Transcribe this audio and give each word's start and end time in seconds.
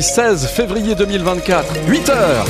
16 0.00 0.46
février 0.46 0.94
2024, 0.94 1.66
8 1.86 2.08
heures. 2.08 2.46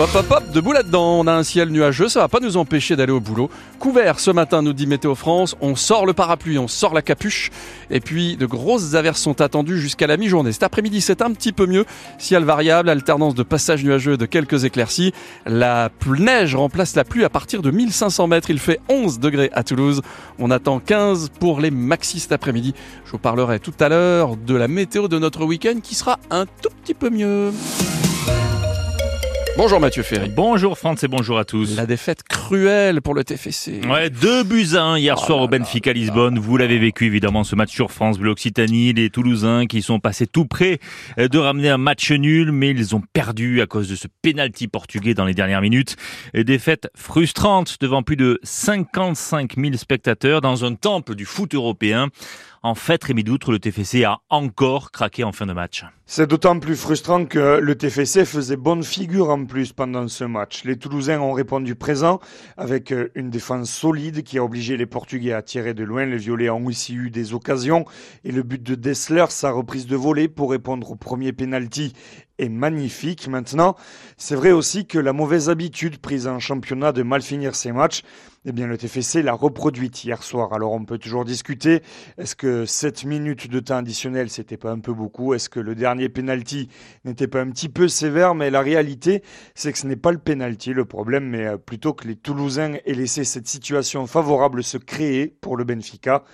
Hop 0.00 0.14
hop 0.14 0.30
hop, 0.30 0.50
debout 0.50 0.72
là-dedans, 0.72 1.20
on 1.20 1.26
a 1.26 1.32
un 1.34 1.42
ciel 1.42 1.68
nuageux, 1.68 2.08
ça 2.08 2.20
va 2.20 2.28
pas 2.28 2.40
nous 2.40 2.56
empêcher 2.56 2.96
d'aller 2.96 3.12
au 3.12 3.20
boulot. 3.20 3.50
Couvert 3.78 4.18
ce 4.18 4.30
matin, 4.30 4.62
nous 4.62 4.72
dit 4.72 4.86
Météo 4.86 5.14
France, 5.14 5.56
on 5.60 5.76
sort 5.76 6.06
le 6.06 6.14
parapluie, 6.14 6.58
on 6.58 6.68
sort 6.68 6.94
la 6.94 7.02
capuche, 7.02 7.50
et 7.90 8.00
puis 8.00 8.38
de 8.38 8.46
grosses 8.46 8.94
averses 8.94 9.20
sont 9.20 9.42
attendues 9.42 9.78
jusqu'à 9.78 10.06
la 10.06 10.16
mi-journée. 10.16 10.52
Cet 10.52 10.62
après-midi, 10.62 11.02
c'est 11.02 11.20
un 11.20 11.30
petit 11.32 11.52
peu 11.52 11.66
mieux, 11.66 11.84
ciel 12.16 12.44
variable, 12.44 12.88
alternance 12.88 13.34
de 13.34 13.42
passages 13.42 13.84
nuageux 13.84 14.16
de 14.16 14.24
quelques 14.24 14.64
éclaircies. 14.64 15.12
La 15.44 15.90
neige 16.18 16.54
remplace 16.54 16.96
la 16.96 17.04
pluie 17.04 17.24
à 17.24 17.28
partir 17.28 17.60
de 17.60 17.70
1500 17.70 18.26
mètres, 18.26 18.48
il 18.48 18.58
fait 18.58 18.80
11 18.88 19.18
degrés 19.18 19.50
à 19.52 19.64
Toulouse, 19.64 20.00
on 20.38 20.50
attend 20.50 20.80
15 20.80 21.28
pour 21.38 21.60
les 21.60 21.70
maxis 21.70 22.20
cet 22.20 22.32
après-midi. 22.32 22.72
Je 23.04 23.10
vous 23.10 23.18
parlerai 23.18 23.60
tout 23.60 23.74
à 23.78 23.90
l'heure 23.90 24.38
de 24.38 24.54
la 24.54 24.66
météo 24.66 25.08
de 25.08 25.18
notre 25.18 25.44
week-end 25.44 25.80
qui 25.82 25.94
sera 25.94 26.18
un 26.30 26.46
tout 26.46 26.70
petit 26.82 26.94
peu 26.94 27.10
mieux. 27.10 27.52
Bonjour 29.56 29.80
Mathieu 29.80 30.02
Ferry. 30.02 30.30
Bonjour 30.30 30.78
France 30.78 31.02
et 31.04 31.08
bonjour 31.08 31.38
à 31.38 31.44
tous. 31.44 31.76
La 31.76 31.84
défaite 31.84 32.22
cruelle 32.22 33.02
pour 33.02 33.14
le 33.14 33.24
TFC. 33.24 33.80
Ouais, 33.86 34.08
deux 34.08 34.42
buts 34.42 34.74
à 34.74 34.82
un 34.82 34.98
hier 34.98 35.16
Oh 35.18 35.24
soir 35.24 35.38
là 35.38 35.44
au 35.44 35.48
Benfica 35.48 35.92
Lisbonne. 35.92 36.38
Vous 36.38 36.56
l'avez 36.56 36.78
vécu 36.78 37.06
évidemment 37.06 37.44
ce 37.44 37.56
match 37.56 37.70
sur 37.70 37.90
France 37.90 38.18
Bleu 38.18 38.30
Occitanie. 38.30 38.92
Les 38.92 39.10
Toulousains 39.10 39.66
qui 39.66 39.82
sont 39.82 39.98
passés 40.00 40.26
tout 40.26 40.46
près 40.46 40.78
de 41.18 41.38
ramener 41.38 41.68
un 41.68 41.78
match 41.78 42.10
nul, 42.10 42.52
mais 42.52 42.70
ils 42.70 42.94
ont 42.94 43.02
perdu 43.12 43.60
à 43.60 43.66
cause 43.66 43.88
de 43.88 43.96
ce 43.96 44.06
penalty 44.22 44.68
portugais 44.68 45.14
dans 45.14 45.24
les 45.26 45.34
dernières 45.34 45.60
minutes. 45.60 45.96
Et 46.32 46.44
défaite 46.44 46.88
frustrante 46.94 47.76
devant 47.80 48.02
plus 48.02 48.16
de 48.16 48.38
55 48.42 49.56
000 49.56 49.76
spectateurs 49.76 50.40
dans 50.40 50.64
un 50.64 50.74
temple 50.74 51.14
du 51.14 51.26
foot 51.26 51.54
européen. 51.54 52.08
En 52.62 52.74
fait, 52.74 53.02
Rémi 53.02 53.24
Doutre, 53.24 53.52
le 53.52 53.58
TFC 53.58 54.04
a 54.04 54.18
encore 54.30 54.90
craqué 54.90 55.24
en 55.24 55.32
fin 55.32 55.46
de 55.46 55.52
match. 55.52 55.84
C'est 56.12 56.26
d'autant 56.26 56.58
plus 56.58 56.74
frustrant 56.74 57.24
que 57.24 57.60
le 57.60 57.74
TFC 57.76 58.24
faisait 58.24 58.56
bonne 58.56 58.82
figure 58.82 59.30
en 59.30 59.44
plus 59.44 59.72
pendant 59.72 60.08
ce 60.08 60.24
match. 60.24 60.64
Les 60.64 60.76
Toulousains 60.76 61.20
ont 61.20 61.30
répondu 61.30 61.76
présent 61.76 62.18
avec 62.56 62.92
euh, 62.92 63.12
une 63.14 63.30
défense 63.30 63.70
solide 63.70 64.24
qui 64.24 64.36
a 64.36 64.42
obligé 64.42 64.76
les 64.76 64.86
Portugais 64.86 65.32
à 65.32 65.40
tirer 65.40 65.72
de 65.72 65.84
loin. 65.84 66.04
Les 66.06 66.16
Violets 66.16 66.50
ont 66.50 66.66
aussi 66.66 66.96
eu 66.96 67.10
des 67.10 67.32
occasions 67.32 67.84
et 68.24 68.32
le 68.32 68.42
but 68.42 68.60
de 68.60 68.74
Dessler, 68.74 69.26
sa 69.28 69.52
reprise 69.52 69.86
de 69.86 69.94
volée 69.94 70.26
pour 70.26 70.50
répondre 70.50 70.90
au 70.90 70.96
premier 70.96 71.32
penalty 71.32 71.92
est 72.40 72.48
magnifique. 72.48 73.28
Maintenant, 73.28 73.76
c'est 74.16 74.34
vrai 74.34 74.50
aussi 74.50 74.86
que 74.86 74.98
la 74.98 75.12
mauvaise 75.12 75.48
habitude 75.48 75.98
prise 75.98 76.26
en 76.26 76.38
championnat 76.38 76.92
de 76.92 77.02
mal 77.02 77.22
finir 77.22 77.54
ses 77.54 77.72
matchs, 77.72 78.02
eh 78.46 78.52
bien 78.52 78.66
le 78.66 78.78
TFC 78.78 79.22
l'a 79.22 79.34
reproduite 79.34 80.02
hier 80.02 80.22
soir. 80.22 80.52
Alors 80.54 80.72
on 80.72 80.84
peut 80.84 80.98
toujours 80.98 81.24
discuter. 81.24 81.82
Est-ce 82.16 82.34
que 82.34 82.64
7 82.64 83.04
minutes 83.04 83.48
de 83.50 83.60
temps 83.60 83.76
additionnel, 83.76 84.30
c'était 84.30 84.56
pas 84.56 84.72
un 84.72 84.80
peu 84.80 84.94
beaucoup? 84.94 85.34
Est-ce 85.34 85.50
que 85.50 85.60
le 85.60 85.74
dernier 85.74 85.99
penalty 86.08 86.68
n'était 87.04 87.28
pas 87.28 87.40
un 87.40 87.50
petit 87.50 87.68
peu 87.68 87.88
sévère 87.88 88.34
Mais 88.34 88.50
la 88.50 88.60
réalité, 88.60 89.22
c'est 89.54 89.72
que 89.72 89.78
ce 89.78 89.86
n'est 89.86 89.96
pas 89.96 90.12
le 90.12 90.18
penalty 90.18 90.72
le 90.72 90.84
problème, 90.84 91.28
mais 91.28 91.46
euh, 91.46 91.56
plutôt 91.56 91.92
que 91.92 92.06
les 92.06 92.16
Toulousains 92.16 92.74
aient 92.84 92.94
laissé 92.94 93.24
cette 93.24 93.48
situation 93.48 94.06
favorable 94.06 94.62
se 94.62 94.78
créer 94.78 95.28
pour 95.40 95.56
le 95.56 95.64
Benfica. 95.64 96.24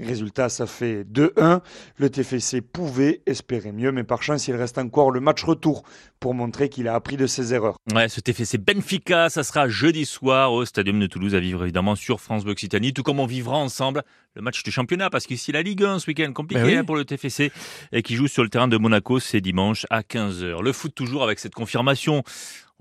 Résultat, 0.00 0.48
ça 0.48 0.66
fait 0.66 1.04
2-1. 1.04 1.60
Le 1.96 2.10
TFC 2.10 2.60
pouvait 2.60 3.22
espérer 3.26 3.72
mieux, 3.72 3.92
mais 3.92 4.04
par 4.04 4.22
chance, 4.22 4.48
il 4.48 4.56
reste 4.56 4.78
encore 4.78 5.10
le 5.10 5.20
match 5.20 5.44
retour 5.44 5.84
pour 6.22 6.34
montrer 6.34 6.68
qu'il 6.68 6.86
a 6.86 6.94
appris 6.94 7.16
de 7.16 7.26
ses 7.26 7.52
erreurs. 7.52 7.74
Ouais, 7.92 8.08
ce 8.08 8.20
TFC 8.20 8.56
Benfica, 8.56 9.28
ça 9.28 9.42
sera 9.42 9.68
jeudi 9.68 10.06
soir 10.06 10.52
au 10.52 10.64
Stadium 10.64 11.00
de 11.00 11.08
Toulouse 11.08 11.34
à 11.34 11.40
vivre 11.40 11.64
évidemment 11.64 11.96
sur 11.96 12.20
France 12.20 12.44
Bleu 12.44 12.52
Occitanie, 12.52 12.92
tout 12.92 13.02
comme 13.02 13.18
on 13.18 13.26
vivra 13.26 13.56
ensemble 13.56 14.04
le 14.34 14.40
match 14.40 14.62
de 14.62 14.70
championnat, 14.70 15.10
parce 15.10 15.26
qu'ici 15.26 15.50
la 15.50 15.62
Ligue 15.62 15.82
1 15.82 15.98
ce 15.98 16.06
week-end, 16.06 16.32
compliqué 16.32 16.62
Ben 16.62 16.68
oui. 16.68 16.76
hein, 16.76 16.84
pour 16.84 16.94
le 16.94 17.04
TFC, 17.04 17.50
et 17.90 18.02
qui 18.02 18.14
joue 18.14 18.28
sur 18.28 18.44
le 18.44 18.48
terrain 18.48 18.68
de 18.68 18.76
Monaco, 18.76 19.18
c'est 19.18 19.40
dimanche 19.40 19.84
à 19.90 20.02
15h. 20.02 20.62
Le 20.62 20.72
foot 20.72 20.94
toujours 20.94 21.24
avec 21.24 21.40
cette 21.40 21.54
confirmation. 21.54 22.22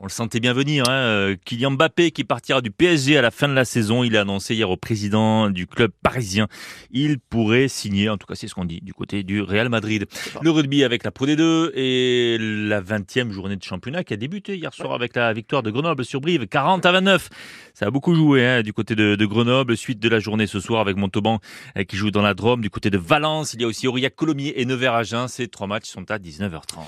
On 0.03 0.05
le 0.05 0.09
sentait 0.09 0.39
bien 0.39 0.53
venir, 0.53 0.85
hein. 0.89 0.93
euh, 0.93 1.35
Kylian 1.45 1.69
Mbappé 1.69 2.09
qui 2.09 2.23
partira 2.23 2.61
du 2.61 2.71
PSG 2.71 3.19
à 3.19 3.21
la 3.21 3.29
fin 3.29 3.47
de 3.47 3.53
la 3.53 3.65
saison. 3.65 4.03
Il 4.03 4.17
a 4.17 4.21
annoncé 4.21 4.55
hier 4.55 4.67
au 4.67 4.75
président 4.75 5.51
du 5.51 5.67
club 5.67 5.91
parisien, 6.01 6.47
il 6.89 7.19
pourrait 7.19 7.67
signer, 7.67 8.09
en 8.09 8.17
tout 8.17 8.25
cas 8.25 8.33
c'est 8.33 8.47
ce 8.47 8.55
qu'on 8.55 8.65
dit, 8.65 8.81
du 8.81 8.95
côté 8.95 9.21
du 9.21 9.43
Real 9.43 9.69
Madrid. 9.69 10.07
Le 10.41 10.49
rugby 10.49 10.83
avec 10.83 11.03
la 11.03 11.11
Pro 11.11 11.27
D2 11.27 11.69
et 11.75 12.37
la 12.39 12.81
20e 12.81 13.29
journée 13.29 13.55
de 13.55 13.61
championnat 13.61 14.03
qui 14.03 14.15
a 14.15 14.17
débuté 14.17 14.55
hier 14.55 14.73
soir 14.73 14.93
avec 14.93 15.15
la 15.15 15.33
victoire 15.33 15.61
de 15.61 15.69
Grenoble 15.69 16.03
sur 16.03 16.19
Brive, 16.19 16.47
40 16.47 16.83
à 16.83 16.91
29. 16.93 17.29
Ça 17.75 17.85
a 17.85 17.91
beaucoup 17.91 18.15
joué 18.15 18.43
hein, 18.43 18.63
du 18.63 18.73
côté 18.73 18.95
de, 18.95 19.15
de 19.15 19.25
Grenoble. 19.27 19.77
Suite 19.77 19.99
de 19.99 20.09
la 20.09 20.17
journée 20.17 20.47
ce 20.47 20.59
soir 20.59 20.81
avec 20.81 20.97
Montauban 20.97 21.39
euh, 21.77 21.83
qui 21.83 21.95
joue 21.95 22.09
dans 22.09 22.23
la 22.23 22.33
Drôme. 22.33 22.61
Du 22.61 22.71
côté 22.71 22.89
de 22.89 22.97
Valence, 22.97 23.53
il 23.53 23.61
y 23.61 23.65
a 23.65 23.67
aussi 23.67 23.87
Aurillac 23.87 24.15
Colomiers 24.15 24.59
et 24.59 24.65
Nevers-Agen. 24.65 25.27
Ces 25.27 25.47
trois 25.47 25.67
matchs 25.67 25.89
sont 25.89 26.09
à 26.09 26.17
19h30. 26.17 26.79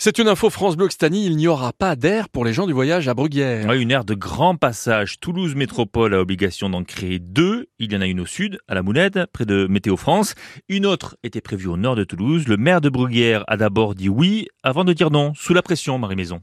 C'est 0.00 0.20
une 0.20 0.28
info 0.28 0.48
France 0.48 0.76
Bleu 0.76 0.86
Occitanie, 0.86 1.26
il 1.26 1.36
n'y 1.36 1.48
aura 1.48 1.72
pas 1.72 1.96
d'air 1.96 2.28
pour 2.28 2.44
les 2.44 2.52
gens 2.52 2.68
du 2.68 2.72
voyage 2.72 3.08
à 3.08 3.14
Bruguière. 3.14 3.66
Ouais, 3.66 3.82
une 3.82 3.90
aire 3.90 4.04
de 4.04 4.14
grand 4.14 4.54
passage. 4.54 5.18
Toulouse 5.18 5.56
Métropole 5.56 6.14
a 6.14 6.20
obligation 6.20 6.70
d'en 6.70 6.84
créer 6.84 7.18
deux. 7.18 7.66
Il 7.80 7.92
y 7.92 7.96
en 7.96 8.00
a 8.00 8.06
une 8.06 8.20
au 8.20 8.26
sud, 8.26 8.60
à 8.68 8.76
la 8.76 8.84
Moulette, 8.84 9.18
près 9.32 9.44
de 9.44 9.66
Météo 9.68 9.96
France. 9.96 10.36
Une 10.68 10.86
autre 10.86 11.16
était 11.24 11.40
prévue 11.40 11.66
au 11.66 11.76
nord 11.76 11.96
de 11.96 12.04
Toulouse. 12.04 12.46
Le 12.46 12.56
maire 12.56 12.80
de 12.80 12.88
Bruguière 12.88 13.42
a 13.48 13.56
d'abord 13.56 13.96
dit 13.96 14.08
oui 14.08 14.46
avant 14.62 14.84
de 14.84 14.92
dire 14.92 15.10
non, 15.10 15.32
sous 15.34 15.52
la 15.52 15.62
pression, 15.62 15.98
Marie 15.98 16.14
Maison. 16.14 16.42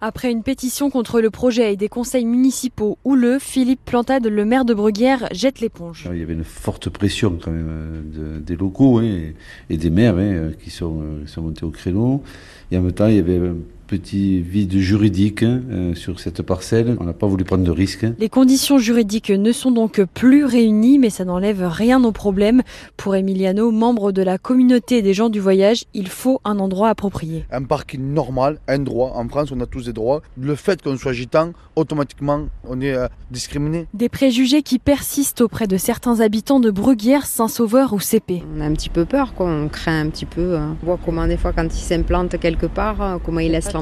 Après 0.00 0.30
une 0.30 0.44
pétition 0.44 0.90
contre 0.90 1.20
le 1.20 1.28
projet 1.30 1.72
et 1.72 1.76
des 1.76 1.88
conseils 1.88 2.24
municipaux 2.24 2.98
houleux, 3.04 3.38
Philippe 3.40 3.84
Plantade, 3.84 4.26
le 4.26 4.44
maire 4.44 4.64
de 4.64 4.72
Bruguière, 4.72 5.28
jette 5.32 5.60
l'éponge. 5.60 6.08
Il 6.12 6.18
y 6.18 6.22
avait 6.22 6.34
une 6.34 6.44
forte 6.44 6.88
pression 6.88 7.36
quand 7.42 7.50
même 7.50 7.66
euh, 7.68 8.36
de- 8.36 8.40
des 8.40 8.54
locaux 8.54 8.98
hein, 8.98 9.20
et, 9.68 9.76
des 9.76 9.90
maires 9.90 10.14
hein, 10.16 10.20
euh, 10.20 10.50
qui 10.62 10.70
sont, 10.70 11.00
euh, 11.02 11.24
qui 11.26 11.32
sont 11.32 11.42
montés 11.42 11.64
au 11.64 11.70
créneau. 11.70 12.22
Et 12.70 12.78
en 12.78 12.82
même 12.82 12.92
temps, 12.92 13.08
il 13.08 13.16
y 13.16 13.18
avait 13.18 13.40
petit 13.88 14.40
vide 14.40 14.76
juridique 14.76 15.42
hein, 15.42 15.62
euh, 15.70 15.94
sur 15.94 16.20
cette 16.20 16.42
parcelle. 16.42 16.96
On 17.00 17.04
n'a 17.04 17.12
pas 17.14 17.26
voulu 17.26 17.42
prendre 17.44 17.64
de 17.64 17.70
risques. 17.70 18.06
Les 18.18 18.28
conditions 18.28 18.78
juridiques 18.78 19.30
ne 19.30 19.50
sont 19.50 19.70
donc 19.72 20.02
plus 20.14 20.44
réunies, 20.44 20.98
mais 20.98 21.10
ça 21.10 21.24
n'enlève 21.24 21.66
rien 21.66 22.04
au 22.04 22.12
problème. 22.12 22.62
Pour 22.98 23.16
Emiliano, 23.16 23.70
membre 23.72 24.12
de 24.12 24.22
la 24.22 24.36
communauté 24.38 25.00
des 25.02 25.14
gens 25.14 25.30
du 25.30 25.40
voyage, 25.40 25.84
il 25.94 26.08
faut 26.08 26.40
un 26.44 26.58
endroit 26.58 26.90
approprié. 26.90 27.44
un 27.50 27.62
parking 27.64 28.12
normal, 28.12 28.58
un 28.68 28.78
droit. 28.78 29.12
En 29.16 29.26
France, 29.28 29.50
on 29.52 29.60
a 29.60 29.66
tous 29.66 29.86
des 29.86 29.92
droits. 29.94 30.20
Le 30.38 30.54
fait 30.54 30.82
qu'on 30.82 30.96
soit 30.98 31.14
gitan, 31.14 31.52
automatiquement, 31.74 32.42
on 32.68 32.80
est 32.82 32.92
euh, 32.92 33.08
discriminé. 33.30 33.86
Des 33.94 34.10
préjugés 34.10 34.62
qui 34.62 34.78
persistent 34.78 35.40
auprès 35.40 35.66
de 35.66 35.78
certains 35.78 36.20
habitants 36.20 36.60
de 36.60 36.70
Bruguière, 36.70 37.24
Saint-Sauveur 37.26 37.94
ou 37.94 38.00
CP. 38.00 38.42
On 38.54 38.60
a 38.60 38.64
un 38.66 38.74
petit 38.74 38.90
peu 38.90 39.06
peur, 39.06 39.32
quoi. 39.34 39.46
on 39.46 39.68
craint 39.68 40.00
un 40.02 40.10
petit 40.10 40.26
peu. 40.26 40.54
euh. 40.56 40.68
On 40.82 40.86
voit 40.86 40.98
comment 41.02 41.26
des 41.26 41.38
fois 41.38 41.52
quand 41.54 41.64
il 41.64 41.80
s'implante 41.80 42.38
quelque 42.38 42.66
part, 42.66 43.18
comment 43.24 43.40
il 43.40 43.52
laisse 43.52 43.74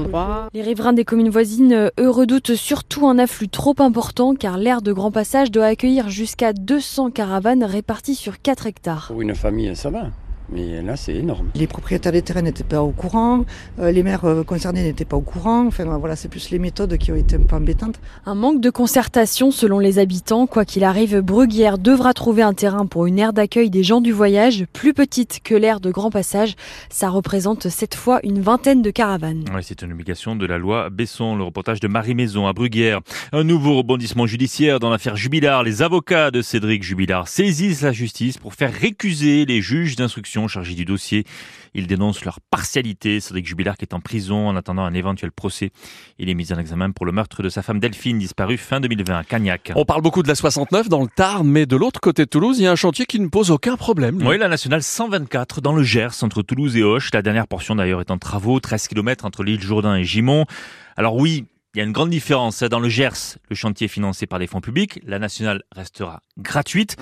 Les 0.52 0.62
riverains 0.62 0.92
des 0.92 1.04
communes 1.04 1.30
voisines, 1.30 1.72
euh, 1.72 1.90
eux, 1.98 2.10
redoutent 2.10 2.54
surtout 2.54 3.06
un 3.06 3.18
afflux 3.18 3.48
trop 3.48 3.74
important 3.78 4.34
car 4.34 4.58
l'aire 4.58 4.82
de 4.82 4.92
grand 4.92 5.10
passage 5.10 5.50
doit 5.50 5.66
accueillir 5.66 6.08
jusqu'à 6.08 6.52
200 6.52 7.10
caravanes 7.10 7.64
réparties 7.64 8.14
sur 8.14 8.40
4 8.40 8.66
hectares. 8.66 9.06
Pour 9.08 9.22
une 9.22 9.34
famille, 9.34 9.74
ça 9.76 9.90
va. 9.90 10.10
Mais 10.50 10.80
là, 10.82 10.96
c'est 10.96 11.14
énorme. 11.14 11.50
Les 11.54 11.66
propriétaires 11.66 12.12
des 12.12 12.22
terrains 12.22 12.42
n'étaient 12.42 12.64
pas 12.64 12.82
au 12.82 12.90
courant, 12.90 13.44
euh, 13.80 13.90
les 13.90 14.02
maires 14.02 14.24
euh, 14.24 14.44
concernés 14.44 14.82
n'étaient 14.82 15.04
pas 15.04 15.16
au 15.16 15.22
courant. 15.22 15.66
Enfin 15.66 15.84
voilà, 15.98 16.14
c'est 16.14 16.28
plus 16.28 16.50
les 16.50 16.58
méthodes 16.58 16.96
qui 16.98 17.10
ont 17.10 17.16
été 17.16 17.36
un 17.36 17.40
peu 17.40 17.56
embêtantes. 17.56 18.00
Un 18.26 18.34
manque 18.34 18.60
de 18.60 18.70
concertation 18.70 19.50
selon 19.50 19.78
les 19.78 19.98
habitants. 19.98 20.46
Quoi 20.46 20.64
qu'il 20.64 20.84
arrive, 20.84 21.20
Bruguière 21.20 21.78
devra 21.78 22.14
trouver 22.14 22.42
un 22.42 22.54
terrain 22.54 22.86
pour 22.86 23.06
une 23.06 23.18
aire 23.18 23.32
d'accueil 23.32 23.70
des 23.70 23.82
gens 23.82 24.00
du 24.00 24.12
voyage, 24.12 24.64
plus 24.72 24.94
petite 24.94 25.40
que 25.42 25.54
l'aire 25.54 25.80
de 25.80 25.90
grand 25.90 26.10
passage. 26.10 26.54
Ça 26.90 27.08
représente 27.08 27.68
cette 27.68 27.94
fois 27.94 28.20
une 28.22 28.40
vingtaine 28.40 28.82
de 28.82 28.90
caravanes. 28.90 29.44
C'est 29.62 29.82
une 29.82 29.92
obligation 29.92 30.36
de 30.36 30.46
la 30.46 30.58
loi 30.58 30.90
Besson, 30.90 31.34
le 31.34 31.42
reportage 31.42 31.80
de 31.80 31.88
Marie 31.88 32.14
Maison 32.14 32.46
à 32.46 32.52
Bruguière. 32.52 33.00
Un 33.32 33.42
nouveau 33.42 33.78
rebondissement 33.78 34.26
judiciaire 34.26 34.78
dans 34.78 34.90
l'affaire 34.90 35.16
Jubilard. 35.16 35.64
Les 35.64 35.82
avocats 35.82 36.30
de 36.30 36.42
Cédric 36.42 36.82
Jubilard 36.82 37.26
saisissent 37.26 37.82
la 37.82 37.92
justice 37.92 38.38
pour 38.38 38.54
faire 38.54 38.72
récuser 38.72 39.44
les 39.44 39.60
juges 39.60 39.96
d'instruction 39.96 40.35
chargés 40.48 40.74
du 40.74 40.84
dossier. 40.84 41.24
Ils 41.74 41.86
dénoncent 41.86 42.24
leur 42.24 42.40
partialité. 42.40 43.20
Cédric 43.20 43.46
Jubilard 43.46 43.76
qui 43.76 43.84
est 43.84 43.94
en 43.94 44.00
prison 44.00 44.48
en 44.48 44.56
attendant 44.56 44.84
un 44.84 44.94
éventuel 44.94 45.32
procès. 45.32 45.70
Il 46.18 46.28
est 46.28 46.34
mis 46.34 46.52
en 46.52 46.58
examen 46.58 46.90
pour 46.90 47.06
le 47.06 47.12
meurtre 47.12 47.42
de 47.42 47.48
sa 47.48 47.62
femme 47.62 47.80
Delphine, 47.80 48.18
disparue 48.18 48.58
fin 48.58 48.80
2020 48.80 49.18
à 49.18 49.24
Cagnac. 49.24 49.72
On 49.74 49.84
parle 49.84 50.02
beaucoup 50.02 50.22
de 50.22 50.28
la 50.28 50.34
69 50.34 50.88
dans 50.88 51.02
le 51.02 51.08
Tarn, 51.08 51.46
mais 51.46 51.66
de 51.66 51.76
l'autre 51.76 52.00
côté 52.00 52.24
de 52.24 52.30
Toulouse, 52.30 52.58
il 52.58 52.64
y 52.64 52.66
a 52.66 52.72
un 52.72 52.76
chantier 52.76 53.06
qui 53.06 53.20
ne 53.20 53.28
pose 53.28 53.50
aucun 53.50 53.76
problème. 53.76 54.20
lui. 54.20 54.26
Oui, 54.26 54.38
la 54.38 54.48
nationale 54.48 54.82
124 54.82 55.60
dans 55.60 55.74
le 55.74 55.82
Gers, 55.82 56.22
entre 56.22 56.42
Toulouse 56.42 56.76
et 56.76 56.82
Auch. 56.82 57.12
La 57.12 57.22
dernière 57.22 57.46
portion 57.46 57.74
d'ailleurs 57.74 58.00
est 58.00 58.10
en 58.10 58.18
travaux, 58.18 58.60
13 58.60 58.88
km 58.88 59.24
entre 59.24 59.42
l'île 59.42 59.60
Jourdain 59.60 59.96
et 59.96 60.04
Gimont. 60.04 60.44
Alors 60.96 61.16
oui, 61.16 61.44
il 61.74 61.78
y 61.78 61.80
a 61.82 61.84
une 61.84 61.92
grande 61.92 62.10
différence. 62.10 62.62
Dans 62.62 62.80
le 62.80 62.88
Gers, 62.88 63.36
le 63.50 63.54
chantier 63.54 63.84
est 63.84 63.88
financé 63.88 64.26
par 64.26 64.38
des 64.38 64.46
fonds 64.46 64.62
publics. 64.62 64.98
La 65.06 65.18
nationale 65.18 65.62
restera 65.72 66.22
gratuite. 66.38 66.96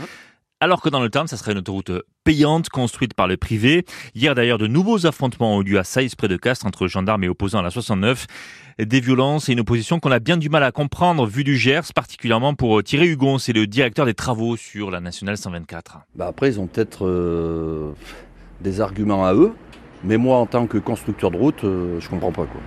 Alors 0.60 0.80
que 0.80 0.88
dans 0.88 1.00
le 1.00 1.10
temps, 1.10 1.26
ça 1.26 1.36
serait 1.36 1.52
une 1.52 1.58
autoroute 1.58 1.90
payante 2.24 2.68
construite 2.68 3.14
par 3.14 3.26
le 3.26 3.36
privé. 3.36 3.84
Hier 4.14 4.34
d'ailleurs, 4.34 4.58
de 4.58 4.66
nouveaux 4.66 5.06
affrontements 5.06 5.56
ont 5.56 5.60
eu 5.60 5.64
lieu 5.64 5.78
à 5.78 5.84
Saïs 5.84 6.14
près 6.14 6.28
de 6.28 6.36
Castres 6.36 6.64
entre 6.66 6.86
gendarmes 6.86 7.22
et 7.24 7.28
opposants 7.28 7.58
à 7.58 7.62
la 7.62 7.70
69. 7.70 8.26
Des 8.78 9.00
violences 9.00 9.48
et 9.48 9.52
une 9.52 9.60
opposition 9.60 10.00
qu'on 10.00 10.10
a 10.10 10.18
bien 10.18 10.36
du 10.36 10.48
mal 10.48 10.64
à 10.64 10.72
comprendre 10.72 11.26
vu 11.26 11.44
du 11.44 11.56
Gers, 11.56 11.92
particulièrement 11.94 12.54
pour 12.54 12.82
Thierry 12.82 13.08
Hugon, 13.08 13.38
c'est 13.38 13.52
le 13.52 13.66
directeur 13.66 14.06
des 14.06 14.14
travaux 14.14 14.56
sur 14.56 14.90
la 14.90 15.00
nationale 15.00 15.36
124. 15.36 15.98
Bah 16.16 16.26
après, 16.28 16.48
ils 16.48 16.58
ont 16.58 16.66
peut-être 16.66 17.06
euh, 17.06 17.92
des 18.60 18.80
arguments 18.80 19.26
à 19.26 19.34
eux, 19.34 19.52
mais 20.02 20.16
moi 20.16 20.38
en 20.38 20.46
tant 20.46 20.66
que 20.66 20.78
constructeur 20.78 21.30
de 21.30 21.36
route, 21.36 21.62
euh, 21.64 22.00
je 22.00 22.08
comprends 22.08 22.32
pas 22.32 22.46
quoi. 22.46 22.60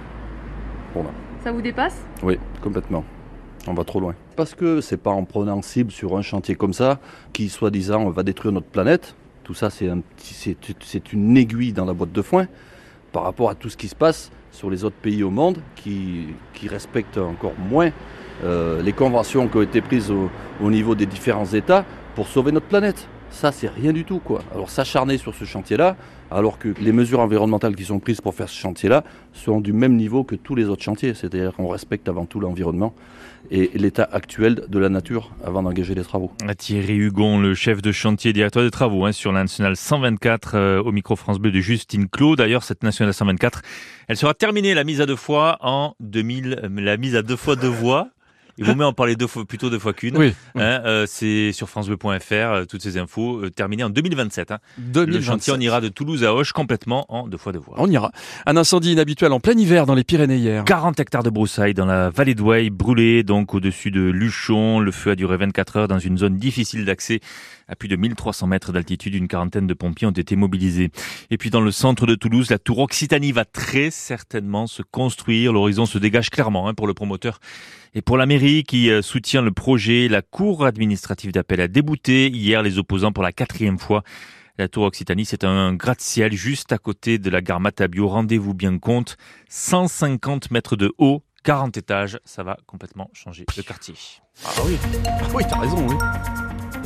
Voilà. 0.93 1.09
Ça 1.43 1.51
vous 1.51 1.61
dépasse? 1.61 1.97
Oui, 2.23 2.37
complètement. 2.61 3.03
On 3.67 3.73
va 3.73 3.83
trop 3.83 3.99
loin. 3.99 4.15
Parce 4.35 4.55
que 4.55 4.81
c'est 4.81 4.97
pas 4.97 5.11
en 5.11 5.25
prenant 5.25 5.61
cible 5.61 5.91
sur 5.91 6.17
un 6.17 6.21
chantier 6.21 6.55
comme 6.55 6.73
ça, 6.73 6.99
qui 7.33 7.49
soi-disant 7.49 8.09
va 8.09 8.23
détruire 8.23 8.53
notre 8.53 8.67
planète. 8.67 9.15
Tout 9.43 9.53
ça, 9.53 9.69
c'est 9.69 11.13
une 11.13 11.37
aiguille 11.37 11.73
dans 11.73 11.85
la 11.85 11.93
boîte 11.93 12.11
de 12.11 12.21
foin 12.21 12.47
par 13.11 13.23
rapport 13.23 13.49
à 13.49 13.55
tout 13.55 13.69
ce 13.69 13.77
qui 13.77 13.87
se 13.87 13.95
passe 13.95 14.31
sur 14.51 14.69
les 14.69 14.83
autres 14.83 14.95
pays 14.95 15.23
au 15.23 15.29
monde 15.29 15.59
qui, 15.75 16.27
respectent 16.69 17.17
encore 17.17 17.53
moins 17.57 17.91
euh, 18.43 18.81
les 18.81 18.93
conventions 18.93 19.47
qui 19.47 19.57
ont 19.57 19.61
été 19.61 19.81
prises 19.81 20.11
au 20.11 20.69
niveau 20.69 20.95
des 20.95 21.05
différents 21.05 21.45
États 21.45 21.85
pour 22.15 22.27
sauver 22.27 22.51
notre 22.51 22.67
planète. 22.67 23.07
Ça, 23.31 23.51
c'est 23.51 23.69
rien 23.69 23.93
du 23.93 24.03
tout, 24.03 24.19
quoi. 24.19 24.41
Alors, 24.53 24.69
s'acharner 24.69 25.17
sur 25.17 25.35
ce 25.35 25.45
chantier-là, 25.45 25.95
alors 26.31 26.57
que 26.59 26.73
les 26.81 26.91
mesures 26.91 27.19
environnementales 27.19 27.75
qui 27.75 27.85
sont 27.85 27.99
prises 27.99 28.21
pour 28.21 28.33
faire 28.33 28.49
ce 28.49 28.59
chantier-là 28.59 29.03
sont 29.33 29.61
du 29.61 29.73
même 29.73 29.95
niveau 29.95 30.23
que 30.23 30.35
tous 30.35 30.55
les 30.55 30.65
autres 30.65 30.83
chantiers. 30.83 31.13
C'est-à-dire 31.13 31.53
qu'on 31.53 31.67
respecte 31.67 32.07
avant 32.09 32.25
tout 32.25 32.39
l'environnement 32.39 32.93
et 33.51 33.71
l'état 33.75 34.07
actuel 34.11 34.65
de 34.67 34.79
la 34.79 34.89
nature 34.89 35.31
avant 35.43 35.63
d'engager 35.63 35.95
les 35.95 36.03
travaux. 36.03 36.31
Thierry 36.57 36.95
Hugon, 36.95 37.39
le 37.39 37.53
chef 37.53 37.81
de 37.81 37.91
chantier 37.91 38.33
directeur 38.33 38.63
des 38.63 38.71
travaux 38.71 39.05
hein, 39.05 39.11
sur 39.11 39.31
la 39.31 39.41
nationale 39.41 39.75
124 39.75 40.55
euh, 40.55 40.81
au 40.81 40.91
micro 40.91 41.15
France 41.15 41.39
Bleu 41.39 41.51
de 41.51 41.59
Justine 41.59 42.09
Claude. 42.09 42.39
D'ailleurs, 42.39 42.63
cette 42.63 42.83
nationale 42.83 43.13
124, 43.13 43.61
elle 44.07 44.17
sera 44.17 44.33
terminée 44.33 44.73
la 44.73 44.83
mise 44.83 45.01
à 45.01 45.05
deux 45.05 45.15
fois 45.15 45.57
en 45.61 45.93
2000, 45.99 46.69
la 46.75 46.97
mise 46.97 47.15
à 47.15 47.21
deux 47.21 47.35
fois 47.35 47.55
deux 47.55 47.67
voies 47.67 48.09
il 48.57 48.65
vaut 48.65 48.75
mieux 48.75 48.85
en 48.85 48.93
parler 48.93 49.15
deux 49.15 49.27
fois, 49.27 49.45
plutôt 49.45 49.69
deux 49.69 49.79
fois 49.79 49.93
qu'une. 49.93 50.17
Oui. 50.17 50.33
Hein, 50.55 50.81
euh, 50.85 51.05
c'est 51.07 51.51
sur 51.51 51.69
francebleu.fr, 51.69 52.31
euh, 52.31 52.65
toutes 52.65 52.81
ces 52.81 52.97
infos, 52.97 53.43
euh, 53.43 53.49
terminées 53.51 53.83
en 53.83 53.89
2027. 53.89 54.51
Hein. 54.51 54.59
2027. 54.79 55.15
Le 55.15 55.21
chantier, 55.21 55.53
on 55.55 55.59
ira 55.59 55.79
de 55.79 55.89
Toulouse 55.89 56.23
à 56.23 56.33
Auch 56.33 56.51
complètement 56.53 57.05
en 57.09 57.27
deux 57.27 57.37
fois 57.37 57.53
deux 57.53 57.59
voies. 57.59 57.75
On 57.77 57.89
ira. 57.89 58.11
Un 58.45 58.57
incendie 58.57 58.93
inhabituel 58.93 59.31
en 59.31 59.39
plein 59.39 59.57
hiver 59.57 59.85
dans 59.85 59.93
les 59.93 60.03
Pyrénées 60.03 60.37
hier. 60.37 60.65
40 60.65 60.99
hectares 60.99 61.23
de 61.23 61.29
broussailles 61.29 61.75
dans 61.75 61.85
la 61.85 62.09
vallée 62.09 62.33
de 62.33 62.39
Douai, 62.39 62.69
brûlés 62.69 63.23
donc 63.23 63.53
au-dessus 63.53 63.91
de 63.91 64.01
Luchon. 64.01 64.79
Le 64.79 64.91
feu 64.91 65.11
a 65.11 65.15
duré 65.15 65.37
24 65.37 65.77
heures 65.77 65.87
dans 65.87 65.99
une 65.99 66.17
zone 66.17 66.37
difficile 66.37 66.85
d'accès. 66.85 67.19
À 67.67 67.75
plus 67.75 67.89
de 67.89 67.95
1300 67.95 68.47
mètres 68.47 68.71
d'altitude, 68.71 69.13
une 69.13 69.27
quarantaine 69.27 69.67
de 69.67 69.73
pompiers 69.73 70.07
ont 70.07 70.11
été 70.11 70.35
mobilisés. 70.35 70.89
Et 71.29 71.37
puis 71.37 71.49
dans 71.49 71.59
le 71.59 71.71
centre 71.71 72.05
de 72.05 72.15
Toulouse, 72.15 72.49
la 72.49 72.59
tour 72.59 72.79
Occitanie 72.79 73.33
va 73.33 73.43
très 73.43 73.91
certainement 73.91 74.67
se 74.67 74.81
construire. 74.83 75.51
L'horizon 75.51 75.85
se 75.85 75.97
dégage 75.97 76.29
clairement 76.29 76.69
hein, 76.69 76.73
pour 76.73 76.87
le 76.87 76.93
promoteur 76.93 77.39
et 77.93 78.01
pour 78.01 78.17
la 78.17 78.25
mairie 78.25 78.63
qui 78.63 78.89
euh, 78.89 79.01
soutient 79.01 79.41
le 79.41 79.51
projet. 79.51 80.07
La 80.07 80.21
cour 80.21 80.65
administrative 80.65 81.31
d'appel 81.31 81.61
a 81.61 81.67
débouté 81.67 82.27
hier 82.27 82.61
les 82.63 82.77
opposants 82.77 83.11
pour 83.11 83.23
la 83.23 83.31
quatrième 83.31 83.79
fois. 83.79 84.03
La 84.57 84.67
tour 84.67 84.85
Occitanie, 84.85 85.25
c'est 85.25 85.43
un 85.43 85.75
gratte-ciel 85.75 86.33
juste 86.33 86.71
à 86.71 86.79
côté 86.79 87.19
de 87.19 87.29
la 87.29 87.41
gare 87.41 87.59
Matabio. 87.59 88.07
Rendez-vous 88.07 88.55
bien 88.55 88.79
compte. 88.79 89.17
150 89.49 90.49
mètres 90.49 90.75
de 90.75 90.93
haut, 90.97 91.23
40 91.43 91.77
étages. 91.77 92.19
Ça 92.25 92.43
va 92.43 92.57
complètement 92.65 93.09
changer 93.13 93.45
le 93.55 93.63
quartier. 93.63 93.93
Ah 94.43 94.49
oui, 94.65 94.77
ah 95.05 95.27
oui 95.33 95.43
t'as 95.47 95.59
raison, 95.59 95.87
oui. 95.87 95.95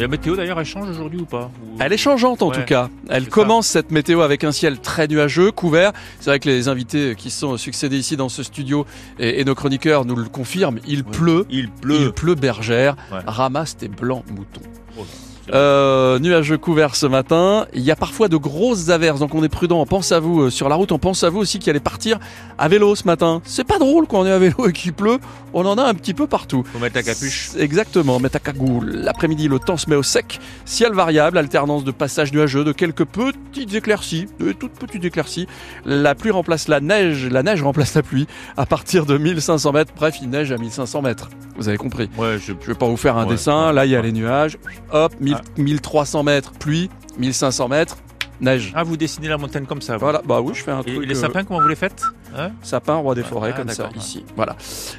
Et 0.01 0.05
la 0.05 0.07
météo 0.07 0.35
d'ailleurs, 0.35 0.59
elle 0.59 0.65
change 0.65 0.89
aujourd'hui 0.89 1.19
ou 1.21 1.25
pas 1.25 1.51
ou... 1.63 1.77
Elle 1.79 1.93
est 1.93 1.97
changeante 1.97 2.41
en 2.41 2.49
Ouais, 2.49 2.55
tout 2.55 2.63
cas. 2.63 2.89
Elle 3.07 3.29
commence 3.29 3.67
cette 3.67 3.91
météo 3.91 4.21
avec 4.21 4.43
un 4.43 4.51
ciel 4.51 4.79
très 4.79 5.07
nuageux, 5.07 5.51
couvert. 5.51 5.91
C'est 6.19 6.31
vrai 6.31 6.39
que 6.39 6.49
les 6.49 6.67
invités 6.69 7.13
qui 7.15 7.29
sont 7.29 7.55
succédés 7.57 7.97
ici 7.99 8.17
dans 8.17 8.27
ce 8.29 8.41
studio 8.41 8.87
et, 9.19 9.39
et 9.41 9.45
nos 9.45 9.53
chroniqueurs 9.53 10.05
nous 10.05 10.15
le 10.15 10.25
confirment. 10.25 10.79
Il 10.87 11.03
pleut, 11.03 11.45
Il 11.51 11.59
il 11.59 11.69
pleut. 11.69 12.11
pleut 12.11 12.33
bergère. 12.35 12.95
Ouais. 13.11 13.19
Ramasse 13.27 13.77
tes 13.77 13.89
blancs 13.89 14.23
moutons. 14.31 14.61
Oh 14.97 15.05
Euh, 15.53 16.19
nuageux 16.19 16.57
couvert 16.57 16.95
ce 16.95 17.05
matin. 17.05 17.65
Il 17.73 17.81
y 17.81 17.91
a 17.91 17.95
parfois 17.95 18.27
de 18.27 18.37
grosses 18.37 18.89
averses, 18.89 19.19
donc 19.19 19.33
on 19.35 19.43
est 19.43 19.49
prudent. 19.49 19.79
On 19.81 19.85
pense 19.85 20.11
à 20.11 20.19
vous 20.19 20.41
euh, 20.43 20.49
sur 20.49 20.69
la 20.69 20.75
route. 20.75 20.91
On 20.91 20.99
pense 20.99 21.23
à 21.23 21.29
vous 21.29 21.39
aussi 21.39 21.59
qui 21.59 21.69
allez 21.69 21.79
partir 21.79 22.19
à 22.57 22.67
vélo 22.67 22.95
ce 22.95 23.05
matin. 23.05 23.41
C'est 23.43 23.63
pas 23.63 23.79
drôle 23.79 24.05
quand 24.07 24.19
on 24.21 24.25
est 24.25 24.31
à 24.31 24.39
vélo 24.39 24.67
et 24.67 24.73
qu'il 24.73 24.93
pleut. 24.93 25.17
On 25.53 25.65
en 25.65 25.77
a 25.77 25.83
un 25.83 25.93
petit 25.93 26.13
peu 26.13 26.27
partout. 26.27 26.63
Faut 26.71 26.79
mettre 26.79 26.95
la 26.95 27.03
capuche. 27.03 27.49
Exactement, 27.57 28.19
mettre 28.19 28.37
à 28.37 28.39
cagoule. 28.39 28.91
L'après-midi, 28.91 29.47
le 29.47 29.59
temps 29.59 29.77
se 29.77 29.89
met 29.89 29.95
au 29.97 30.03
sec. 30.03 30.39
Ciel 30.65 30.93
variable, 30.93 31.37
alternance 31.37 31.83
de 31.83 31.91
passages 31.91 32.31
nuageux, 32.31 32.63
de 32.63 32.71
quelques 32.71 33.03
petites 33.05 33.73
éclaircies, 33.73 34.27
de 34.39 34.51
toutes 34.53 34.71
petites 34.73 35.03
éclaircies. 35.03 35.47
La 35.85 36.15
pluie 36.15 36.31
remplace 36.31 36.67
la 36.69 36.79
neige, 36.79 37.27
la 37.29 37.43
neige 37.43 37.61
remplace 37.63 37.95
la 37.95 38.03
pluie 38.03 38.27
à 38.55 38.65
partir 38.65 39.05
de 39.05 39.17
1500 39.17 39.71
mètres. 39.73 39.91
Bref, 39.95 40.15
il 40.21 40.29
neige 40.29 40.51
à 40.51 40.57
1500 40.57 41.01
mètres. 41.01 41.29
Vous 41.57 41.67
avez 41.67 41.77
compris. 41.77 42.09
Ouais, 42.17 42.37
je... 42.39 42.53
Je 42.61 42.67
vais 42.67 42.73
pas 42.75 42.87
vous 42.87 42.95
faire 42.97 43.17
un 43.17 43.25
Ouais, 43.25 43.31
dessin. 43.33 43.67
ouais, 43.67 43.73
Là, 43.73 43.85
il 43.85 43.91
y 43.91 43.95
a 43.95 44.01
les 44.01 44.11
nuages. 44.13 44.57
Hop, 44.93 45.13
1000 45.19 45.30
Ah. 45.30 45.30
1300 45.57 46.23
mètres, 46.23 46.51
pluie. 46.53 46.89
1500 47.17 47.67
mètres, 47.67 47.97
neige. 48.39 48.71
Ah, 48.75 48.83
vous 48.83 48.97
dessinez 48.97 49.27
la 49.27 49.37
montagne 49.37 49.65
comme 49.65 49.81
ça. 49.81 49.97
Voilà, 49.97 50.21
bah 50.25 50.41
oui, 50.41 50.53
je 50.55 50.63
fais 50.63 50.71
un 50.71 50.81
Et 50.81 50.95
truc. 50.95 51.07
les 51.07 51.17
euh, 51.17 51.21
sapins, 51.21 51.43
comment 51.43 51.59
vous 51.61 51.67
les 51.67 51.75
faites? 51.75 52.03
Hein 52.37 52.51
Sapin, 52.61 52.95
roi 52.95 53.15
des 53.15 53.21
Ouais, 53.21 53.27
forêts, 53.27 53.51
ah, 53.53 53.57
comme 53.57 53.69
ça, 53.69 53.89
ici. 53.95 54.23
Voilà. 54.35 54.55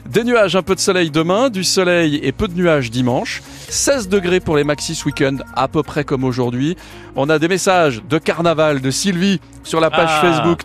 Des 0.08 0.25
nuages, 0.25 0.56
un 0.56 0.62
peu 0.62 0.75
de 0.75 0.81
soleil 0.81 1.11
demain, 1.11 1.50
du 1.50 1.64
soleil 1.64 2.17
et 2.23 2.32
peu 2.32 2.49
de 2.49 2.55
nuages 2.55 2.90
dimanche. 2.90 3.43
16 3.69 4.08
degrés 4.08 4.40
pour 4.40 4.56
les 4.56 4.64
maxi 4.64 4.94
ce 4.94 5.05
week-end, 5.06 5.37
à 5.55 5.69
peu 5.69 5.82
près 5.82 6.05
comme 6.05 6.25
aujourd'hui. 6.25 6.76
On 7.17 7.29
a 7.29 7.38
des 7.38 7.49
messages 7.49 8.02
de 8.08 8.19
carnaval 8.19 8.81
de 8.81 8.90
Sylvie 8.90 9.40
sur 9.64 9.81
la 9.81 9.90
page 9.90 10.08
Ah. 10.11 10.20
Facebook. 10.20 10.62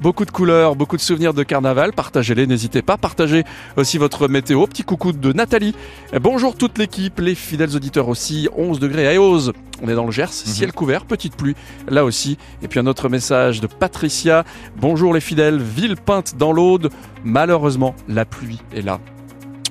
Beaucoup 0.00 0.24
de 0.24 0.30
couleurs, 0.30 0.76
beaucoup 0.76 0.96
de 0.96 1.02
souvenirs 1.02 1.34
de 1.34 1.42
carnaval. 1.42 1.92
Partagez-les, 1.92 2.46
n'hésitez 2.46 2.82
pas. 2.82 2.96
Partagez 2.96 3.44
aussi 3.76 3.98
votre 3.98 4.28
météo. 4.28 4.66
Petit 4.66 4.82
coucou 4.84 5.12
de 5.12 5.32
Nathalie. 5.32 5.74
Bonjour 6.20 6.56
toute 6.56 6.78
l'équipe, 6.78 7.20
les 7.20 7.34
fidèles 7.34 7.74
auditeurs 7.76 8.08
aussi. 8.08 8.48
11 8.56 8.78
degrés 8.78 9.06
à 9.08 9.14
Eose. 9.14 9.52
On 9.82 9.88
est 9.88 9.94
dans 9.94 10.06
le 10.06 10.10
Gers, 10.12 10.32
ciel 10.32 10.72
couvert, 10.72 11.04
petite 11.04 11.36
pluie 11.36 11.54
là 11.86 12.04
aussi. 12.06 12.38
Et 12.62 12.68
puis 12.68 12.80
un 12.80 12.86
autre 12.86 13.10
message 13.10 13.60
de 13.60 13.66
Patricia. 13.66 14.44
Bonjour 14.80 14.95
les 15.12 15.20
fidèles, 15.20 15.60
ville 15.60 15.96
peinte 15.96 16.34
dans 16.38 16.52
l'Aude. 16.52 16.90
Malheureusement, 17.24 17.94
la 18.08 18.24
pluie 18.24 18.60
est 18.74 18.82
là. 18.82 19.00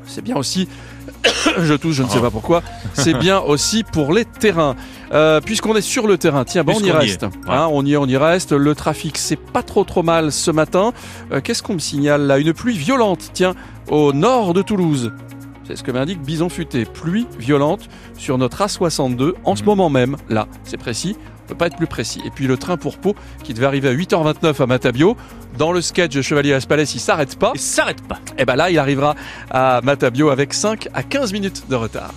C'est 0.07 0.23
bien 0.23 0.35
aussi, 0.35 0.67
je 1.59 1.73
tousse, 1.73 1.95
je 1.95 2.03
ne 2.03 2.09
sais 2.09 2.19
pas 2.19 2.29
pourquoi, 2.29 2.61
c'est 2.93 3.13
bien 3.15 3.39
aussi 3.39 3.83
pour 3.83 4.13
les 4.13 4.25
terrains. 4.25 4.75
Euh, 5.11 5.41
Puisqu'on 5.41 5.75
est 5.75 5.81
sur 5.81 6.07
le 6.07 6.17
terrain, 6.17 6.43
tiens, 6.45 6.63
bon, 6.63 6.73
on 6.75 6.79
y 6.83 6.91
reste. 6.91 7.23
est, 7.23 7.49
Hein, 7.49 7.67
on 7.71 7.85
y 7.85 7.93
est, 7.93 7.97
on 7.97 8.05
y 8.05 8.17
reste. 8.17 8.51
Le 8.51 8.75
trafic, 8.75 9.17
c'est 9.17 9.35
pas 9.39 9.63
trop 9.63 9.83
trop 9.83 10.03
mal 10.03 10.31
ce 10.31 10.51
matin. 10.51 10.93
Euh, 11.31 11.41
Qu'est-ce 11.41 11.63
qu'on 11.63 11.73
me 11.73 11.79
signale 11.79 12.23
là? 12.27 12.37
Une 12.37 12.53
pluie 12.53 12.77
violente, 12.77 13.29
tiens, 13.33 13.55
au 13.89 14.13
nord 14.13 14.53
de 14.53 14.61
Toulouse. 14.61 15.11
C'est 15.67 15.75
ce 15.75 15.83
que 15.83 15.91
m'indique 15.91 16.21
Bison 16.21 16.49
Futé. 16.49 16.85
Pluie 16.85 17.27
violente 17.39 17.89
sur 18.17 18.37
notre 18.37 18.63
A62 18.63 19.33
en 19.43 19.55
ce 19.55 19.63
moment 19.63 19.89
même. 19.89 20.15
Là, 20.29 20.47
c'est 20.63 20.77
précis. 20.77 21.17
On 21.43 21.47
peut 21.47 21.55
pas 21.55 21.67
être 21.67 21.77
plus 21.77 21.87
précis. 21.87 22.21
Et 22.25 22.29
puis 22.29 22.45
le 22.47 22.57
train 22.57 22.77
pour 22.77 22.97
Pau 22.97 23.15
qui 23.43 23.53
devait 23.53 23.65
arriver 23.65 23.89
à 23.89 23.93
8h29 23.93 24.61
à 24.61 24.65
Matabio. 24.67 25.17
Dans 25.57 25.71
le 25.71 25.81
sketch 25.81 26.13
de 26.13 26.21
Chevalier 26.21 26.53
Aspalès, 26.53 26.93
il 26.93 26.99
s'arrête 26.99 27.37
pas. 27.37 27.51
Et 27.55 27.57
s'arrête 27.57 28.01
pas. 28.07 28.19
Et 28.37 28.45
ben 28.45 28.55
là, 28.55 28.69
il 28.69 28.77
arrivera 28.77 29.15
à 29.49 29.81
Matabio 29.83 30.29
avec 30.29 30.53
5 30.53 30.89
à 30.93 31.01
15 31.01 31.33
minutes 31.33 31.63
de 31.67 31.75
retard. 31.75 32.13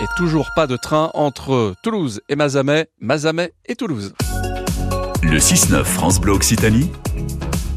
Et 0.00 0.06
toujours 0.16 0.48
pas 0.56 0.66
de 0.66 0.76
train 0.76 1.10
entre 1.12 1.74
Toulouse 1.82 2.22
et 2.30 2.36
Mazamet, 2.36 2.88
Mazamet 3.00 3.52
et 3.66 3.76
Toulouse. 3.76 4.14
Le 5.22 5.36
6-9 5.36 5.84
France 5.84 6.18
Bleu 6.18 6.32
Occitanie, 6.32 6.90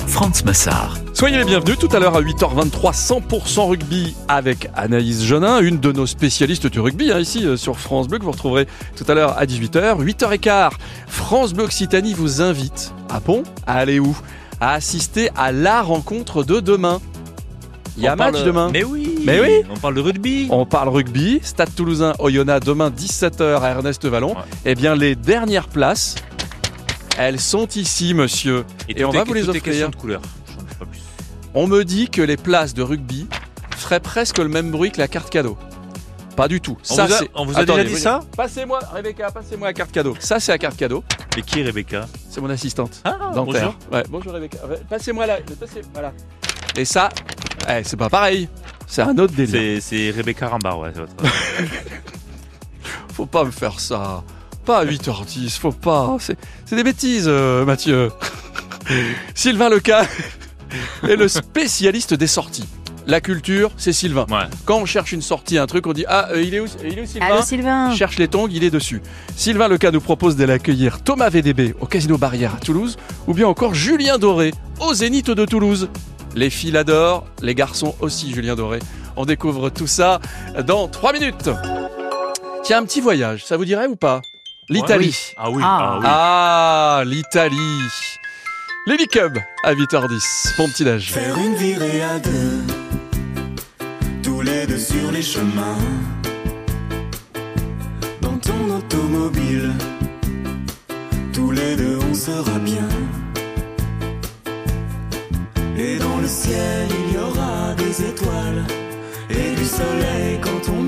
Franz 0.07 0.45
Massard. 0.45 1.02
Soyez 1.13 1.37
les 1.37 1.45
bienvenus 1.45 1.77
tout 1.77 1.89
à 1.93 1.99
l'heure 1.99 2.15
à 2.15 2.21
8h23, 2.21 2.93
100% 2.93 3.69
rugby 3.69 4.15
avec 4.27 4.69
Anaïs 4.75 5.23
Jonin, 5.23 5.59
une 5.61 5.79
de 5.79 5.91
nos 5.91 6.05
spécialistes 6.07 6.67
du 6.67 6.79
rugby, 6.79 7.11
hein, 7.11 7.19
ici 7.19 7.45
euh, 7.45 7.55
sur 7.55 7.79
France 7.79 8.07
Bleu, 8.07 8.17
que 8.19 8.23
vous 8.23 8.31
retrouverez 8.31 8.67
tout 8.95 9.05
à 9.07 9.13
l'heure 9.13 9.37
à 9.37 9.45
18h. 9.45 10.03
8h15, 10.03 10.71
France 11.07 11.53
Bleu 11.53 11.65
Occitanie 11.65 12.13
vous 12.13 12.41
invite, 12.41 12.93
à 13.09 13.19
Pont, 13.21 13.43
à 13.67 13.75
aller 13.75 13.99
où? 13.99 14.17
À 14.59 14.73
assister 14.73 15.29
à 15.37 15.51
la 15.51 15.81
rencontre 15.81 16.43
de 16.43 16.59
demain. 16.59 16.99
Il 17.95 18.03
y 18.03 18.07
a 18.07 18.13
On 18.13 18.15
match 18.17 18.33
parle- 18.33 18.45
demain. 18.45 18.69
Mais 18.73 18.83
oui. 18.83 19.19
Mais 19.23 19.39
oui. 19.39 19.61
On 19.73 19.77
parle 19.77 19.95
de 19.95 20.01
rugby. 20.01 20.47
On 20.49 20.65
parle 20.65 20.89
rugby, 20.89 21.39
Stade 21.43 21.73
Toulousain, 21.75 22.13
Oyonnax, 22.19 22.65
demain 22.65 22.89
17h 22.89 23.61
à 23.61 23.69
Ernest 23.69 24.03
Vallon. 24.05 24.31
Ouais. 24.31 24.41
Eh 24.65 24.75
bien, 24.75 24.95
les 24.95 25.15
dernières 25.15 25.67
places, 25.67 26.15
elles 27.19 27.39
sont 27.39 27.67
ici, 27.75 28.13
monsieur. 28.15 28.65
Et 28.89 29.05
on 29.05 29.11
est- 29.11 29.17
va 29.17 29.23
vous 29.23 29.33
les 29.33 29.47
offrir. 29.47 29.89
de 29.91 29.95
couleur. 29.95 30.21
On 31.53 31.67
me 31.67 31.83
dit 31.83 32.09
que 32.09 32.21
les 32.21 32.37
places 32.37 32.73
de 32.73 32.81
rugby 32.81 33.27
feraient 33.77 33.99
presque 33.99 34.39
le 34.39 34.47
même 34.49 34.71
bruit 34.71 34.91
que 34.91 34.97
la 34.99 35.07
carte 35.07 35.29
cadeau. 35.29 35.57
Pas 36.35 36.47
du 36.47 36.59
tout. 36.61 36.77
On 36.89 36.95
ça, 36.95 37.05
vous 37.05 37.13
a- 37.13 37.17
on 37.35 37.45
vous 37.45 37.55
a 37.55 37.59
Attendez, 37.61 37.83
déjà 37.83 37.95
dit 37.95 38.01
ça 38.01 38.19
Passez-moi, 38.35 38.79
Rebecca, 38.91 39.29
passez-moi 39.29 39.67
la 39.67 39.73
carte 39.73 39.91
cadeau. 39.91 40.15
Ça, 40.19 40.39
c'est 40.39 40.51
la 40.51 40.57
carte 40.57 40.75
cadeau. 40.77 41.03
Et 41.37 41.43
qui 41.43 41.59
est 41.59 41.63
Rebecca? 41.63 42.07
C'est 42.29 42.41
mon 42.41 42.49
assistante. 42.49 43.01
Ah, 43.03 43.31
dentaire. 43.35 43.43
bonjour. 43.45 43.75
Ouais, 43.91 44.03
bonjour 44.09 44.33
Rebecca. 44.33 44.57
Passez-moi 44.89 45.27
la. 45.27 45.37
passez- 45.41 45.81
voilà. 45.93 46.11
Et 46.75 46.85
ça, 46.85 47.09
eh, 47.69 47.83
c'est 47.83 47.97
pas 47.97 48.09
pareil. 48.09 48.49
C'est 48.87 49.03
un 49.03 49.15
autre 49.19 49.33
délire. 49.33 49.79
C'est, 49.81 50.09
Rebecca 50.09 50.47
Rambar, 50.47 50.79
ouais. 50.79 50.89
c'est 50.93 51.01
votre- 51.01 51.13
Faut 53.13 53.25
pas 53.27 53.43
me 53.43 53.51
faire 53.51 53.79
ça. 53.79 54.23
Pas 54.65 54.79
à 54.79 54.85
8h10, 54.85 55.59
faut 55.59 55.71
pas. 55.71 56.15
C'est 56.19 56.37
c'est 56.65 56.75
des 56.75 56.83
bêtises, 56.83 57.25
euh, 57.27 57.63
Mathieu. 57.65 58.11
Sylvain 59.35 59.69
Leca 59.69 60.05
est 61.07 61.15
le 61.15 61.27
spécialiste 61.27 62.13
des 62.13 62.27
sorties. 62.27 62.67
La 63.05 63.19
culture, 63.19 63.71
c'est 63.75 63.91
Sylvain. 63.91 64.25
Ouais. 64.29 64.45
Quand 64.63 64.77
on 64.77 64.85
cherche 64.85 65.11
une 65.11 65.21
sortie, 65.21 65.57
un 65.57 65.67
truc, 65.67 65.87
on 65.87 65.93
dit 65.93 66.05
Ah, 66.07 66.29
euh, 66.31 66.41
il, 66.41 66.55
est 66.55 66.61
où, 66.61 66.67
il 66.85 66.97
est 66.97 67.01
où 67.01 67.05
Sylvain 67.05 67.25
Allô 67.25 67.41
Sylvain 67.41 67.93
Cherche 67.93 68.17
les 68.17 68.29
tongs, 68.29 68.47
il 68.49 68.63
est 68.63 68.69
dessus. 68.69 69.01
Sylvain 69.35 69.67
Leca 69.67 69.91
nous 69.91 69.99
propose 69.99 70.37
d'aller 70.37 70.53
accueillir 70.53 71.03
Thomas 71.03 71.29
VDB 71.29 71.75
au 71.81 71.85
Casino 71.85 72.17
Barrière 72.17 72.55
à 72.55 72.59
Toulouse, 72.59 72.97
ou 73.27 73.33
bien 73.33 73.47
encore 73.47 73.73
Julien 73.73 74.17
Doré 74.17 74.53
au 74.79 74.93
Zénith 74.93 75.29
de 75.29 75.43
Toulouse. 75.45 75.89
Les 76.35 76.49
filles 76.49 76.71
l'adorent, 76.71 77.25
les 77.41 77.55
garçons 77.55 77.93
aussi, 77.99 78.33
Julien 78.33 78.55
Doré. 78.55 78.79
On 79.17 79.25
découvre 79.25 79.69
tout 79.69 79.85
ça 79.85 80.19
dans 80.65 80.87
3 80.87 81.11
minutes. 81.13 81.49
Tiens, 82.63 82.79
un 82.79 82.85
petit 82.85 83.01
voyage, 83.01 83.43
ça 83.45 83.57
vous 83.57 83.65
dirait 83.65 83.87
ou 83.87 83.97
pas? 83.97 84.21
L'Italie. 84.69 85.33
Ah 85.37 85.51
oui, 85.51 85.61
Ah. 85.63 85.77
ah 85.81 85.97
oui. 85.99 86.05
Ah, 86.07 87.03
l'Italie. 87.05 87.81
Lily 88.85 89.07
Cub 89.07 89.37
à 89.63 89.73
8h10. 89.73 90.57
Bon 90.57 90.67
petit 90.67 90.85
âge. 90.85 91.13
Faire 91.13 91.37
une 91.37 91.55
virée 91.55 92.01
à 92.01 92.19
deux, 92.19 92.59
tous 94.21 94.41
les 94.41 94.67
deux 94.67 94.77
sur 94.77 95.09
les 95.09 95.21
chemins. 95.21 95.77
Dans 98.19 98.37
ton 98.39 98.75
automobile, 98.75 99.71
tous 101.31 101.51
les 101.51 101.77
deux 101.77 101.97
on 102.11 102.13
sera 102.13 102.59
bien. 102.59 102.89
Et 105.77 105.97
dans 105.97 106.17
le 106.17 106.27
ciel, 106.27 106.89
il 107.07 107.15
y 107.15 107.17
aura 107.17 107.73
des 107.75 108.01
étoiles 108.01 108.65
et 109.29 109.55
du 109.55 109.65
soleil 109.65 110.41
quand 110.41 110.69
on 110.73 110.82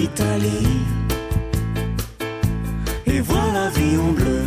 l'Italie 0.00 0.80
et 3.06 3.20
voir 3.20 3.52
la 3.52 3.68
vie 3.68 3.98
en 3.98 4.12
bleu. 4.12 4.39